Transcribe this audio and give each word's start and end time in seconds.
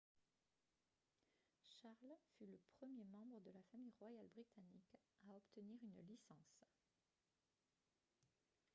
charles 1.79 2.17
fut 2.35 2.47
le 2.47 2.57
premier 2.79 3.03
membre 3.03 3.39
de 3.41 3.51
la 3.51 3.61
famille 3.71 3.93
royale 3.99 4.29
britannique 4.33 4.95
à 5.29 5.35
obtenir 5.35 5.77
une 5.83 6.07
licence 6.07 6.65